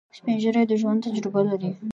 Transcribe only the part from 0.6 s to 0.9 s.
د